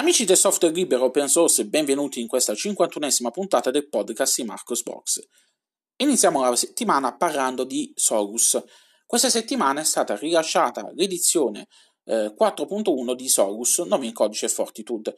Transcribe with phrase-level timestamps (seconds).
[0.00, 4.82] Amici del software libero open source, benvenuti in questa 51esima puntata del podcast di Marcos
[4.82, 5.20] Box.
[5.96, 8.58] Iniziamo la settimana parlando di Sorus.
[9.04, 11.66] Questa settimana è stata rilasciata l'edizione
[12.04, 15.16] eh, 4.1 di Sorus, nome in codice Fortitude.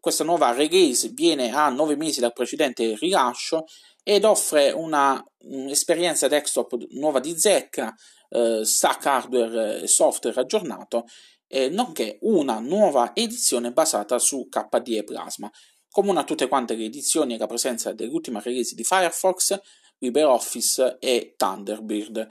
[0.00, 3.66] Questa nuova release viene a 9 mesi dal precedente rilascio
[4.02, 7.94] ed offre una, un'esperienza desktop nuova di zecca,
[8.30, 11.04] eh, stack hardware e software aggiornato
[11.48, 15.50] eh, nonché una nuova edizione basata su KDE Plasma.
[15.90, 19.58] Comune a tutte quante le edizioni è la presenza dell'ultima release di Firefox,
[19.98, 22.26] LibreOffice e Thunderbird.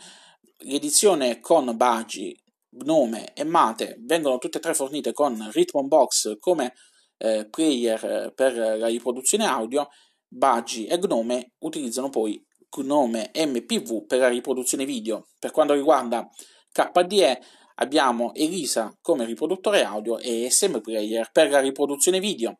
[0.59, 6.73] L'edizione con Bagi, Gnome e Mate vengono tutte e tre fornite con Rhythmbox come
[7.17, 9.89] eh, player per la riproduzione audio.
[10.29, 15.29] Bagi e Gnome utilizzano poi Gnome MPV per la riproduzione video.
[15.39, 16.29] Per quanto riguarda
[16.71, 17.41] KDE,
[17.79, 22.59] abbiamo Elisa come riproduttore audio e SM Player per la riproduzione video.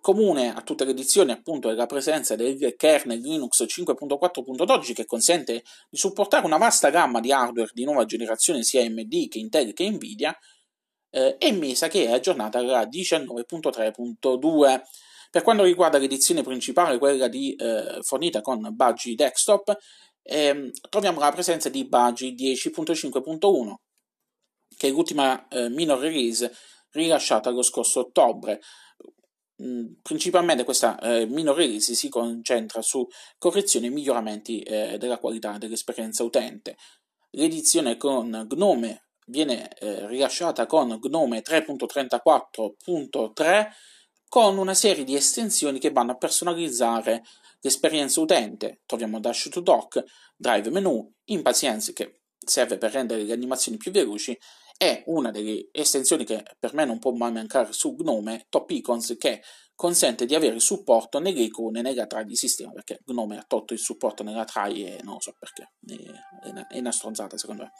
[0.00, 5.62] Comune a tutte le edizioni appunto è la presenza del kernel Linux 5.4.12 che consente
[5.88, 9.88] di supportare una vasta gamma di hardware di nuova generazione sia AMD che Intel che
[9.88, 10.36] Nvidia
[11.08, 14.80] eh, e Mesa che è aggiornata alla 19.3.2.
[15.30, 19.74] Per quanto riguarda l'edizione principale, quella di, eh, fornita con Budgie Desktop,
[20.24, 23.74] ehm, troviamo la presenza di Budgie 10.5.1
[24.76, 26.52] che è l'ultima eh, minor release
[26.90, 28.60] rilasciata lo scorso ottobre.
[29.62, 33.06] Mm, principalmente questa eh, minor release si concentra su
[33.38, 36.76] correzioni e miglioramenti eh, della qualità dell'esperienza utente.
[37.30, 43.68] L'edizione con Gnome viene eh, rilasciata con Gnome 3.34.3
[44.28, 47.22] con una serie di estensioni che vanno a personalizzare
[47.64, 48.82] l'esperienza utente.
[48.86, 50.04] Troviamo Dash to Dock,
[50.36, 54.38] Drive Menu, Impatience che serve per rendere le animazioni più veloci
[54.76, 59.14] è una delle estensioni che per me non può mai mancare su Gnome, Top Icons,
[59.18, 59.40] che
[59.74, 63.78] consente di avere supporto nelle icone nella tray di sistema, perché Gnome ha tolto il
[63.78, 65.74] supporto nella tray e non so perché,
[66.42, 67.72] è una, è una stronzata secondo me.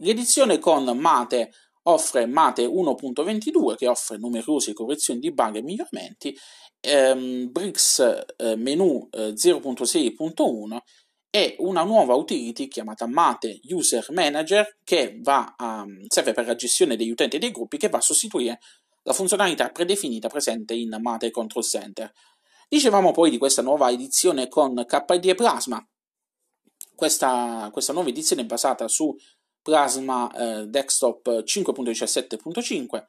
[0.00, 1.50] L'edizione con Mate
[1.88, 6.36] offre Mate 1.22 che offre numerose correzioni di bug e miglioramenti,
[6.80, 7.98] ehm, Bricks
[8.36, 10.78] eh, menu eh, 0.6.1
[11.30, 17.10] è una nuova utility chiamata Mate User Manager che a, serve per la gestione degli
[17.10, 18.58] utenti e dei gruppi che va a sostituire
[19.02, 22.10] la funzionalità predefinita presente in Mate Control Center.
[22.68, 25.82] Dicevamo poi di questa nuova edizione con KDE Plasma.
[26.94, 29.14] Questa, questa nuova edizione è basata su
[29.68, 33.04] Plasma eh, Desktop 5.17.5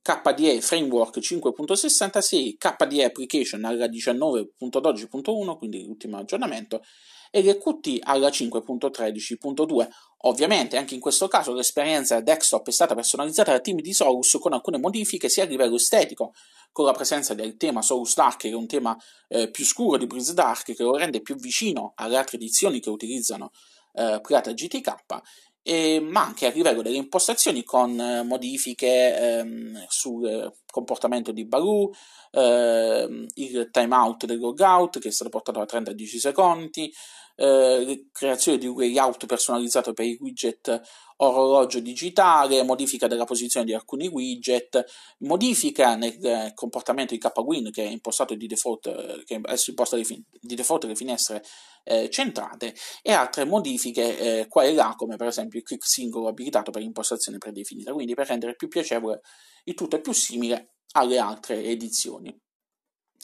[0.00, 6.82] KDE Framework 5.66, KDE Application alla 19.12.1, quindi l'ultimo aggiornamento,
[7.32, 9.88] e l'EQT alla 5.13.2.
[10.18, 14.52] Ovviamente anche in questo caso l'esperienza desktop è stata personalizzata dal team di Solus con
[14.52, 16.32] alcune modifiche sia a livello estetico,
[16.70, 18.96] con la presenza del tema Solus Dark, che è un tema
[19.26, 22.90] eh, più scuro di Breeze Dark, che lo rende più vicino alle altre edizioni che
[22.90, 23.50] utilizzano
[23.92, 24.94] eh, Pirata GTK,
[25.62, 31.44] e, ma anche a livello delle impostazioni con eh, modifiche ehm, sul eh, comportamento di
[31.44, 31.90] Baloo,
[32.32, 36.92] ehm, il timeout del logout che è stato portato da 30 a 10 secondi,
[37.36, 40.80] eh, creazione di un layout personalizzato per i widget
[41.16, 44.84] orologio digitale, modifica della posizione di alcuni widget,
[45.18, 50.04] modifica nel eh, comportamento di KWin che è impostato di default, che è imposta di,
[50.04, 51.42] fin- di default le finestre
[51.84, 56.28] eh, centrate e altre modifiche eh, qua e là come per esempio il click singolo
[56.28, 59.20] abilitato per impostazione predefinita, quindi per rendere più piacevole
[59.64, 62.36] il tutto è più simile alle altre edizioni.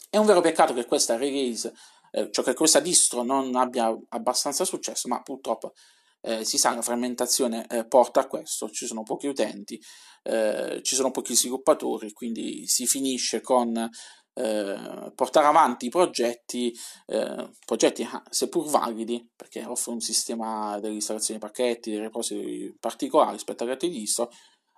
[0.09, 1.73] È un vero peccato che questa release,
[2.11, 5.73] eh, cioè che questa distro non abbia abbastanza successo, ma purtroppo
[6.21, 9.81] eh, si sa, la frammentazione eh, porta a questo, ci sono pochi utenti,
[10.23, 13.89] eh, ci sono pochi sviluppatori, quindi si finisce con
[14.37, 16.71] eh, portare avanti i progetti,
[17.07, 20.99] eh, progetti ah, seppur validi, perché offre un sistema di
[21.39, 24.31] pacchetti, dei repository particolari rispetto agli altri distro,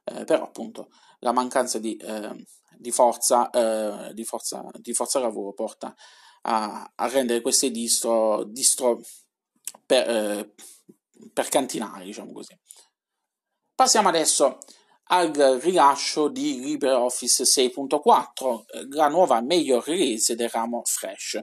[0.05, 0.89] eh, però appunto
[1.19, 2.01] la mancanza di,
[2.77, 3.49] di, forza,
[4.13, 5.93] di, forza, di forza lavoro porta
[6.43, 9.01] a, a rendere queste distro, distro
[9.85, 10.53] per,
[11.33, 12.57] per cantinare, diciamo così.
[13.75, 14.59] Passiamo adesso
[15.11, 21.39] al rilascio di LibreOffice 6.4, la nuova major release del ramo Fresh.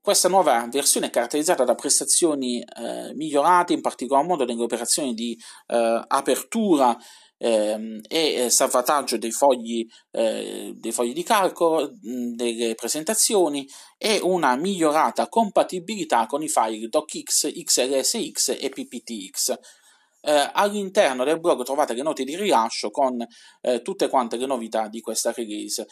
[0.00, 5.36] Questa nuova versione è caratterizzata da prestazioni eh, migliorate, in particolar modo nelle operazioni di
[5.66, 6.96] eh, apertura
[7.36, 13.68] ehm, e salvataggio dei fogli, eh, dei fogli di calcolo, delle presentazioni
[13.98, 19.58] e una migliorata compatibilità con i file DocX, XLSX e PPTX.
[20.20, 23.24] Eh, all'interno del blog trovate le note di rilascio con
[23.60, 25.86] eh, tutte quante le novità di questa release.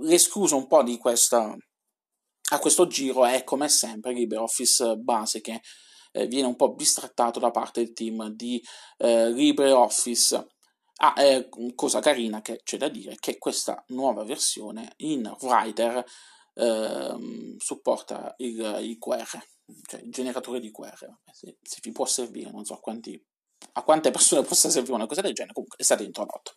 [0.00, 1.54] L'escluso un po' di questa,
[2.50, 5.60] a questo giro è come sempre LibreOffice base che
[6.12, 8.62] eh, viene un po' bistrattato da parte del team di
[8.98, 10.46] eh, LibreOffice.
[11.00, 16.04] Ah, eh, cosa carina che c'è da dire che questa nuova versione in Writer
[16.54, 19.38] ehm, supporta il, il QR,
[19.86, 21.06] cioè il generatore di QR.
[21.30, 23.24] Se, se vi può servire, non so quanti
[23.72, 26.54] a quante persone possa servire una cosa del genere, comunque è stato introdotto.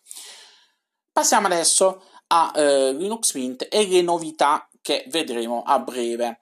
[1.12, 6.40] Passiamo adesso a eh, Linux Mint e le novità che vedremo a breve.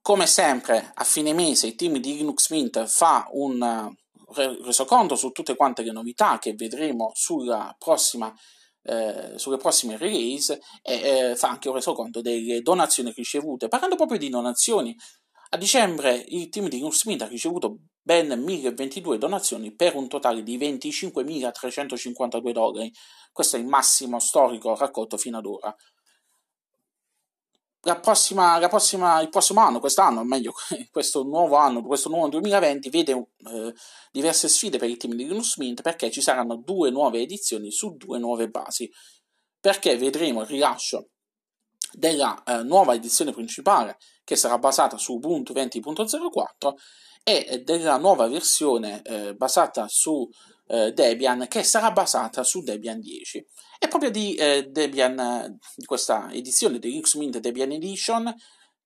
[0.00, 5.30] Come sempre, a fine mese il team di Linux Mint fa un uh, resoconto su
[5.30, 7.12] tutte quante le novità che vedremo
[7.78, 8.32] prossima,
[8.82, 13.68] eh, sulle prossime release e eh, fa anche un resoconto delle donazioni ricevute.
[13.68, 14.96] Parlando proprio di donazioni,
[15.50, 20.42] a dicembre il team di Linux Mint ha ricevuto ben 1022 donazioni per un totale
[20.42, 22.90] di 25.352 dollari.
[23.30, 25.76] Questo è il massimo storico raccolto fino ad ora.
[27.82, 30.54] La prossima, la prossima, il prossimo anno, quest'anno, o meglio,
[30.90, 33.74] questo nuovo anno, questo nuovo 2020, vede eh,
[34.10, 37.94] diverse sfide per il team di Linux Mint perché ci saranno due nuove edizioni su
[37.94, 38.90] due nuove basi.
[39.60, 41.10] Perché vedremo il rilascio
[41.92, 46.74] della eh, nuova edizione principale che sarà basata su Ubuntu 20.04
[47.28, 50.26] e della nuova versione eh, basata su
[50.66, 53.46] eh, Debian che sarà basata su Debian 10.
[53.78, 58.34] E proprio di eh, Debian, di questa edizione di Linux Mint Debian Edition,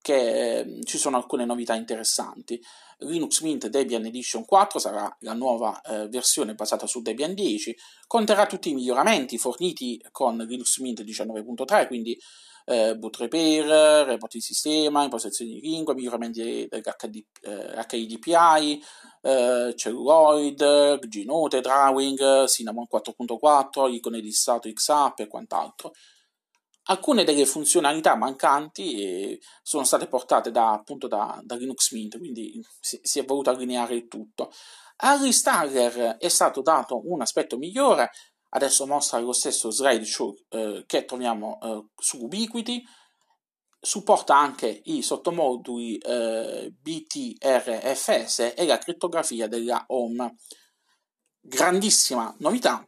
[0.01, 2.61] che eh, ci sono alcune novità interessanti.
[3.03, 7.77] Linux Mint Debian Edition 4 sarà la nuova eh, versione basata su Debian 10,
[8.07, 12.19] conterrà tutti i miglioramenti forniti con Linux Mint 19.3, quindi
[12.65, 18.81] eh, boot repair, report di sistema, impostazioni di lingua, miglioramenti dell'HD, eh,
[19.23, 25.93] eh, Celluloid, Gnote, Drawing, Cinnamon 4.4, icone di stato XApp e quant'altro.
[26.85, 32.61] Alcune delle funzionalità mancanti eh, sono state portate da, appunto da, da Linux Mint, quindi
[32.81, 34.51] si, si, è voluto allineare il tutto.
[34.97, 38.11] All'installer è stato dato un aspetto migliore,
[38.51, 42.83] adesso mostra lo stesso slideshow eh, che troviamo eh, su Ubiquiti,
[43.81, 50.37] supporta anche i sottomoduli eh, BTRFS e la crittografia della Home.
[51.41, 52.87] Grandissima novità,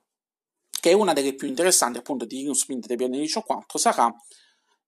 [0.84, 3.10] che è una delle più interessanti appunto di Linux Mint Debian
[3.42, 4.14] 4, sarà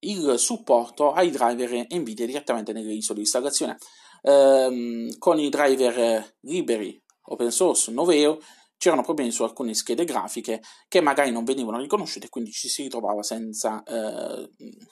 [0.00, 3.78] il supporto ai driver NVIDIA direttamente nelle isole di installazione.
[4.20, 8.38] Ehm, con i driver liberi open source Noveo
[8.76, 13.22] c'erano problemi su alcune schede grafiche che magari non venivano riconosciute, quindi ci si ritrovava
[13.22, 14.50] senza eh,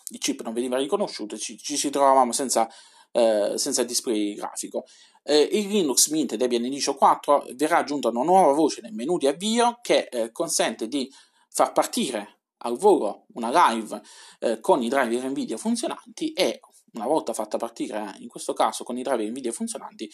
[0.08, 2.66] il chip non veniva riconosciuto, ci, ci si trovavamo senza,
[3.12, 4.84] eh, senza display grafico.
[5.26, 9.26] Eh, il Linux Mint Debian Edition 4 verrà aggiunta una nuova voce nel menu di
[9.26, 11.10] avvio che eh, consente di
[11.48, 14.00] far partire al volo una live
[14.40, 16.60] eh, con i driver Nvidia funzionanti e
[16.92, 20.08] una volta fatta partire in questo caso con i driver Nvidia funzionanti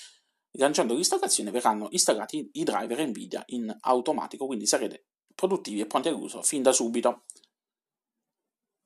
[0.54, 6.42] Lanciando l'installazione verranno installati i driver Nvidia in automatico, quindi sarete produttivi e pronti all'uso
[6.42, 7.22] fin da subito.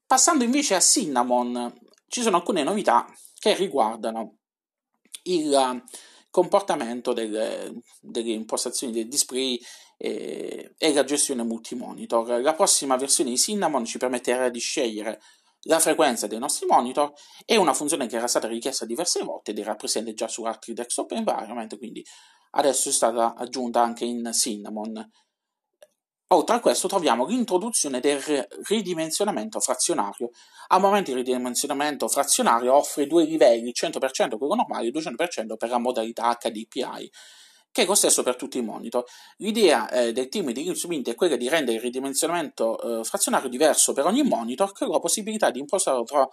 [0.07, 1.73] Passando invece a Cinnamon,
[2.09, 3.07] ci sono alcune novità
[3.39, 4.41] che riguardano
[5.23, 5.83] il
[6.35, 9.57] comportamento delle, delle impostazioni del display
[9.97, 12.41] e, e la gestione multimonitor.
[12.41, 15.21] La prossima versione di Cinnamon ci permetterà di scegliere
[15.67, 17.13] la frequenza dei nostri monitor
[17.45, 20.75] è una funzione che era stata richiesta diverse volte ed era presente già su altri
[20.75, 22.05] desktop environment, quindi
[22.51, 25.09] adesso è stata aggiunta anche in Cinnamon.
[26.35, 28.21] Oltre a questo troviamo l'introduzione del
[28.67, 30.31] ridimensionamento frazionario.
[30.69, 35.79] Al momento il ridimensionamento frazionario offre due livelli, 100% quello normale e 200% per la
[35.79, 37.11] modalità HDPI
[37.71, 39.05] che è lo stesso per tutti i monitor.
[39.39, 43.49] L'idea eh, del team di Linux Mint è quella di rendere il ridimensionamento eh, frazionario
[43.49, 46.29] diverso per ogni monitor, con la possibilità di impostarlo tra,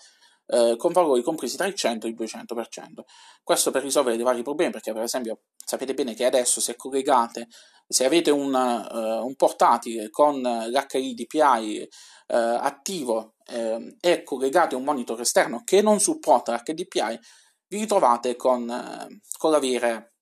[0.52, 3.04] eh, con valori compresi tra il 100 e il 200%.
[3.42, 7.48] Questo per risolvere dei vari problemi, perché per esempio sapete bene che adesso se collegate,
[7.88, 11.88] se avete un, uh, un portatile con l'HDPI
[12.28, 17.20] uh, attivo uh, e collegate un monitor esterno che non supporta l'HDPI,
[17.68, 18.66] vi ritrovate con,
[19.38, 20.16] con l'avere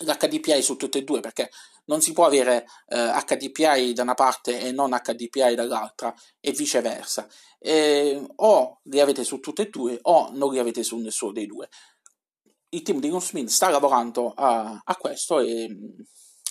[0.00, 1.48] l'HDPI su tutte e due perché
[1.92, 7.28] non si può avere eh, HDPI da una parte e non HDPI dall'altra e viceversa.
[7.58, 11.46] E, o li avete su tutte e due o non li avete su nessuno dei
[11.46, 11.68] due.
[12.70, 16.02] Il team di Gunsmith sta lavorando a, a questo e mh,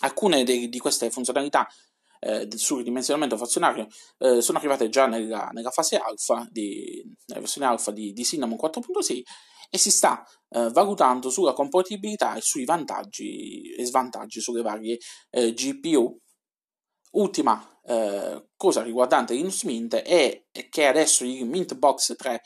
[0.02, 1.68] alcune de, di queste funzionalità
[2.22, 3.88] eh, sul ridimensionamento frazionario
[4.20, 8.58] eh, sono arrivate già nella, nella fase alfa, di, nella versione alfa di, di Cinnamon
[8.62, 9.22] 4.6
[9.70, 14.98] e si sta eh, valutando sulla compatibilità e sui vantaggi e svantaggi sulle varie
[15.30, 16.20] eh, GPU.
[17.14, 22.42] Ultima eh, cosa riguardante Linux Mint è che adesso il Mint Box 3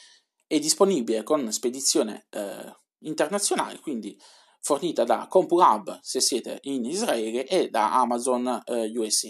[0.48, 4.18] è disponibile con spedizione eh, internazionale, quindi
[4.62, 9.30] fornita da CompuLab se siete in Israele e da Amazon eh, USA.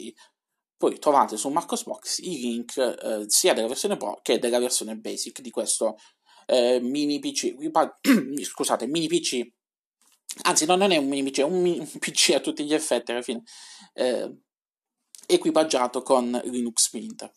[0.85, 5.41] Poi trovate su Marcosbox i link eh, sia della versione Pro che della versione Basic
[5.41, 5.97] di questo
[6.45, 7.55] eh, mini PC.
[8.43, 9.51] Scusate, mini PC.
[10.43, 13.09] Anzi, no, non è un mini PC, è un, mini, PC a tutti gli effetti
[13.09, 13.41] alla fine.
[13.93, 14.31] Eh,
[15.25, 17.31] equipaggiato con Linux Mint.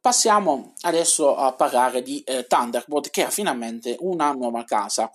[0.00, 5.10] Passiamo adesso a parlare di eh, Thunderbolt che ha finalmente una nuova casa.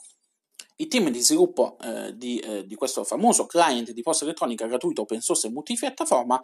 [0.75, 5.01] Il team di sviluppo eh, di, eh, di, questo famoso client di posta elettronica gratuito
[5.01, 6.41] open source e multipiattaforma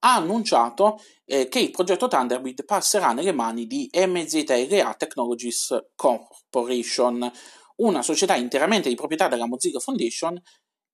[0.00, 7.30] ha annunciato eh, che il progetto Thunderbird passerà nelle mani di MZLA Technologies Corporation,
[7.76, 10.40] una società interamente di proprietà della Mozilla Foundation,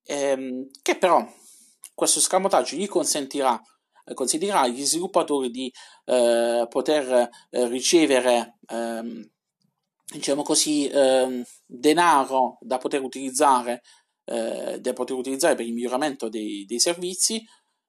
[0.03, 1.25] ehm, che però
[1.93, 3.61] questo scamotaggio gli consentirà,
[4.13, 5.71] consentirà agli sviluppatori di
[6.05, 9.31] eh, poter eh, ricevere ehm,
[10.05, 13.81] diciamo così, eh, denaro da poter utilizzare,
[14.25, 17.43] eh, da poter utilizzare per il miglioramento dei, dei servizi,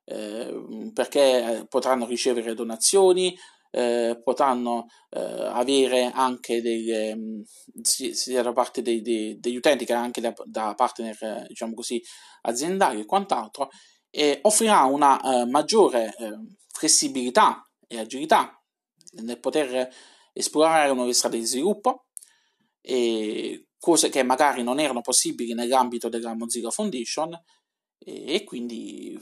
[0.04, 3.36] eh, perché potranno ricevere donazioni,
[3.70, 7.42] eh, potranno eh, avere anche delle, mm,
[7.82, 12.00] sia da parte dei, dei, degli utenti che anche da, da partner diciamo così,
[12.42, 13.70] aziendali e quant'altro,
[14.10, 16.14] e offrirà una eh, maggiore
[16.68, 18.62] flessibilità e agilità
[19.22, 19.88] nel poter
[20.34, 22.08] esplorare nuove strade di sviluppo,
[23.84, 27.32] cose che magari non erano possibili nell'ambito della Mozilla Foundation
[27.98, 29.18] e, e quindi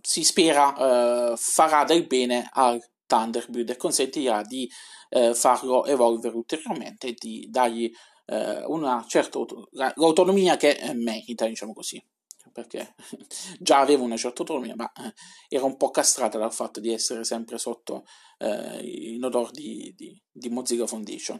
[0.00, 4.70] si spera eh, farà del bene al Thunderbird e consentirà di
[5.10, 7.90] eh, farlo evolvere ulteriormente e di dargli
[8.26, 9.38] eh, una certa
[9.94, 12.02] l'autonomia che eh, merita, diciamo così
[12.52, 12.94] perché
[13.58, 15.12] già aveva una certa autonomia, ma eh,
[15.48, 18.04] era un po' castrata dal fatto di essere sempre sotto
[18.38, 18.80] eh,
[19.14, 21.38] in odore di, di, di Mozilla Foundation.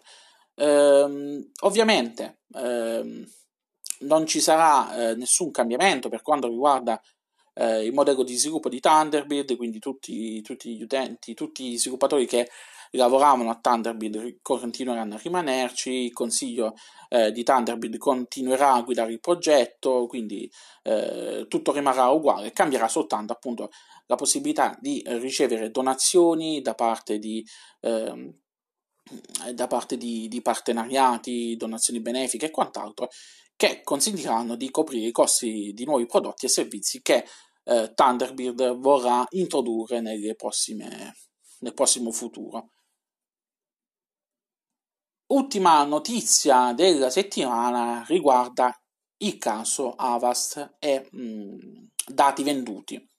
[0.55, 3.25] Ehm, ovviamente ehm,
[4.01, 7.01] non ci sarà eh, nessun cambiamento per quanto riguarda
[7.55, 12.27] eh, il modello di sviluppo di Thunderbird, quindi tutti, tutti, gli utenti, tutti gli sviluppatori
[12.27, 12.49] che
[12.93, 16.75] lavoravano a Thunderbird continueranno a rimanerci, il consiglio
[17.09, 20.51] eh, di Thunderbird continuerà a guidare il progetto, quindi
[20.83, 23.71] eh, tutto rimarrà uguale, cambierà soltanto appunto
[24.07, 27.45] la possibilità di ricevere donazioni da parte di
[27.81, 28.35] eh,
[29.55, 33.09] da parte di, di, partenariati, donazioni benefiche e quant'altro,
[33.57, 37.25] che consentiranno di coprire i costi di nuovi prodotti e servizi che
[37.65, 40.01] eh, Thunderbird vorrà introdurre
[40.37, 41.15] prossime,
[41.61, 42.71] nel prossimo futuro.
[45.31, 48.75] Ultima notizia della settimana riguarda
[49.19, 51.59] il caso Avast e mh, mm,
[52.07, 53.11] dati venduti.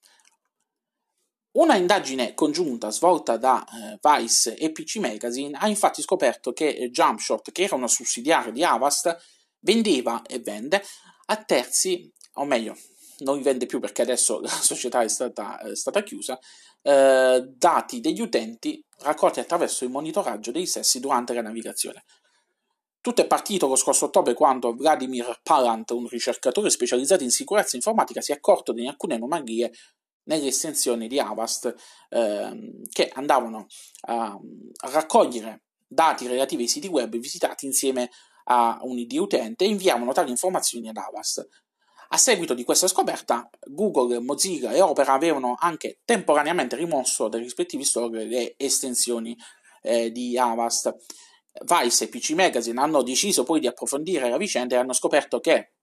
[1.52, 6.90] Una indagine congiunta svolta da eh, Vice e PC Magazine ha infatti scoperto che eh,
[6.90, 9.16] Jumpshot, che era una sussidiaria di Avast,
[9.60, 10.84] vendeva e vende
[11.28, 12.76] a terzi, o meglio,
[13.20, 16.40] non vende più perché adesso la società è stata, è stata chiusa,
[16.82, 22.04] eh, dati degli utenti raccolti attraverso il monitoraggio dei sessi durante la navigazione.
[23.02, 28.20] Tutto è partito lo scorso ottobre quando Vladimir Palant, un ricercatore specializzato in sicurezza informatica,
[28.20, 29.72] si è accorto di alcune anomalie
[30.24, 31.74] nelle estensioni di Avast
[32.10, 33.68] ehm, che andavano
[34.02, 38.12] a, a, raccogliere dati relativi ai siti web visitati insieme
[38.46, 41.48] a un ID utente e inviavano tali informazioni ad Avast.
[42.12, 47.84] A seguito di questa scoperta, Google, Mozilla e Opera avevano anche temporaneamente rimosso dai rispettivi
[47.84, 49.38] store le estensioni
[49.84, 50.96] eh, di Avast.
[51.62, 55.74] Vice e PC Magazine hanno deciso poi di approfondire la vicenda e hanno scoperto che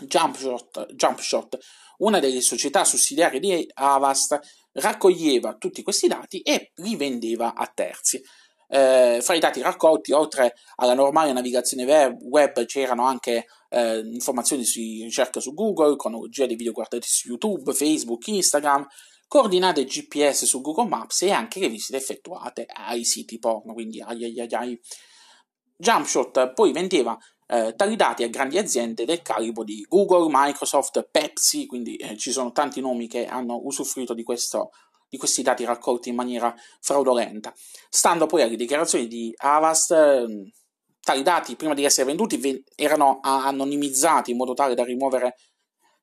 [0.00, 1.58] Jumpshot, Jumpshot
[1.98, 4.38] una delle società sussidiarie di Avast
[4.72, 8.22] raccoglieva tutti questi dati e li vendeva a terzi.
[8.66, 14.80] Eh, fra i dati raccolti, oltre alla normale navigazione web, c'erano anche eh, informazioni su
[14.80, 18.86] ricerca su Google, cronologia dei video guardati su YouTube, Facebook, Instagram,
[19.26, 24.24] coordinate GPS su Google Maps e anche le visite effettuate ai siti porno, quindi ai
[24.24, 24.80] ai ai ai.
[25.76, 31.66] Jumpshot poi vendeva eh, tali dati a grandi aziende del calibro di Google, Microsoft, Pepsi,
[31.66, 34.70] quindi eh, ci sono tanti nomi che hanno usufruito di, questo,
[35.08, 37.52] di, questi dati raccolti in maniera fraudolenta.
[37.88, 40.52] Stando poi alle dichiarazioni di Avast, eh,
[41.00, 45.36] tali dati prima di essere venduti erano anonimizzati in modo tale da rimuovere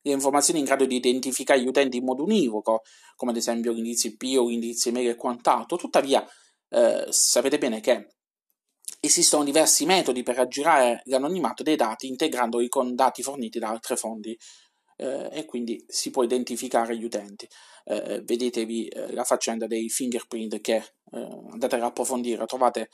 [0.02, 2.82] le informazioni in grado di identificare gli utenti in modo univoco,
[3.16, 5.78] come ad esempio l'indirizzo IP o l'indirizzo email e quant'altro.
[5.78, 6.26] Tuttavia,
[6.70, 8.08] eh, sapete bene che
[9.00, 14.38] esistono diversi metodi per aggirare l'anonimato dei dati integrandoli con dati forniti da altre fonti
[14.98, 17.48] eh, e quindi si può identificare gli utenti.
[17.84, 22.90] Eh, vedetevi eh, la faccenda dei fingerprint che eh, andate ad approfondire, trovate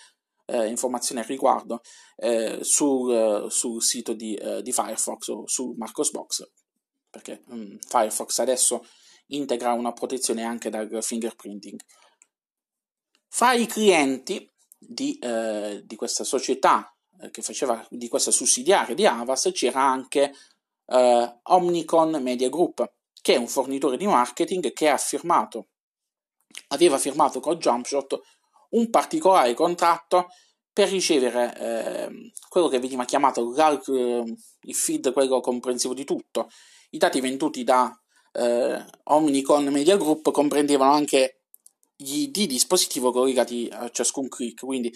[0.53, 1.81] eh, informazioni al riguardo
[2.17, 6.49] eh, sul, sul, sito di, di, Firefox o su Marcosbox,
[7.09, 8.85] perché mh, mm, Firefox adesso
[9.27, 11.79] integra una protezione anche dal fingerprinting.
[13.27, 15.17] Fra i clienti di,
[15.83, 16.95] di questa società
[17.31, 20.33] che faceva di questa sussidiaria di Avast c'era anche
[20.85, 25.69] eh, Omnicon Media Group, che è un fornitore di marketing che ha firmato,
[26.69, 28.19] aveva firmato con Jumpshot
[28.71, 30.29] un particolare contratto
[30.73, 34.23] per ricevere eh, quello che veniva chiamato eh,
[34.61, 36.49] il feed, quello comprensivo di tutto.
[36.89, 37.95] I dati venduti da
[38.33, 41.41] eh, Omnicon Media Group comprendevano anche
[41.95, 44.91] gli ID dispositivo collegati a ciascun click, quindi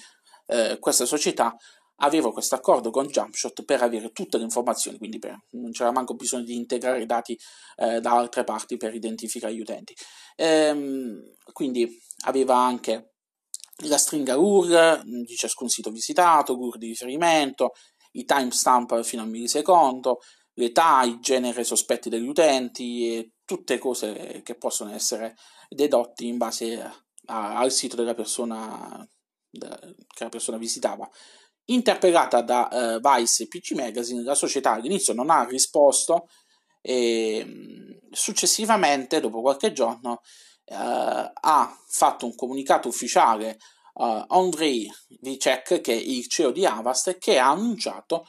[0.48, 1.56] eh, questa società
[1.98, 6.16] avevo questo accordo con Jumpshot per avere tutte le informazioni, quindi per, non c'era manco
[6.16, 7.38] bisogno di integrare i dati
[7.78, 9.96] eh, da altre parti per identificare gli utenti.
[10.36, 11.22] Ehm,
[11.54, 11.88] quindi
[12.26, 13.14] aveva anche
[13.86, 17.74] la stringa URL di ciascun sito visitato, l'URL di riferimento,
[18.12, 20.20] i timestamp fino al millisecondo,
[20.54, 25.36] l'età, il genere sospetti degli utenti e tutte cose che possono essere
[25.70, 26.94] dedotti in base a,
[27.26, 29.08] a, al sito della persona
[29.50, 31.08] da, che la persona visitava.
[31.66, 36.28] Interpellata da uh, Vice e PC Magazine, la società all'inizio non ha risposto
[36.82, 40.22] e successivamente, dopo qualche giorno,
[40.70, 43.58] ha fatto un comunicato ufficiale
[43.94, 48.28] uh, Andrei Vicek, che è il CEO di Avast, che ha annunciato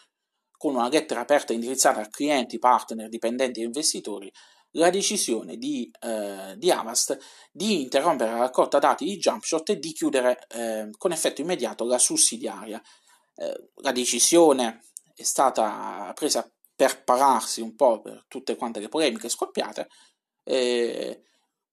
[0.56, 4.30] con una lettera aperta indirizzata a clienti, partner, dipendenti e investitori
[4.72, 7.16] la decisione di, eh, di, Avast
[7.50, 11.98] di interrompere la raccolta dati di Jumpshot e di chiudere eh, con effetto immediato la
[11.98, 12.82] sussidiaria
[13.38, 14.82] eh, la decisione
[15.14, 19.88] è stata presa per pararsi un po' per tutte quante le polemiche scoppiate.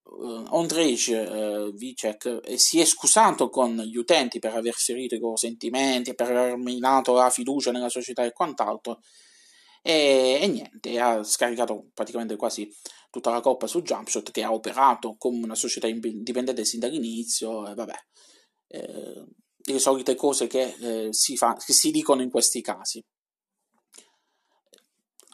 [0.06, 5.16] E, uh, Ondrej uh, Vicek eh, si è scusato con gli utenti per aver ferito
[5.16, 9.00] i loro sentimenti, per aver minato la fiducia nella società e quant'altro.
[9.82, 12.68] E, e, niente, ha scaricato praticamente quasi
[13.12, 17.68] tutta la colpa su Jumpshot che ha operato come una società indipendente sin dall'inizio.
[17.68, 17.96] E vabbè.
[18.68, 19.24] Eh,
[19.68, 23.04] le solite cose che, eh, si, fa, che si dicono in questi casi.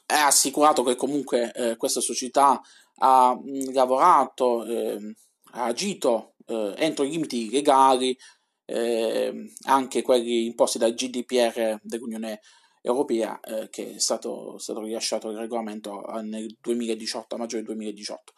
[0.05, 2.59] È assicurato che comunque eh, questa società
[3.03, 5.15] ha mh, lavorato, eh,
[5.53, 8.17] ha agito eh, entro i limiti legali,
[8.65, 12.41] ehm, anche quelli imposti dal GDPR dell'Unione
[12.81, 18.33] Europea, eh, che è stato, stato rilasciato il regolamento nel 2018, a maggio del 2018.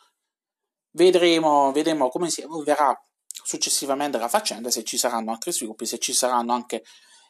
[0.92, 2.96] Vedremo, vedremo come si evolverà
[3.44, 6.84] successivamente alla faccenda se ci saranno altri sviluppi, se ci saranno anche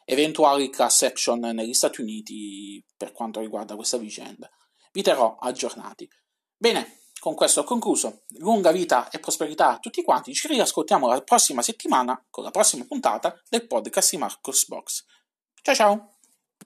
[0.04, 4.48] eventuali class action negli Stati Uniti per quanto riguarda questa vicenda.
[4.92, 6.08] Vi terrò aggiornati.
[6.56, 8.24] Bene, con questo ho concluso.
[8.40, 10.34] Lunga vita e prosperità a tutti quanti.
[10.34, 15.04] Ci riascoltiamo la prossima settimana con la prossima puntata del podcast di Marcos Box.
[15.62, 16.13] Ciao ciao!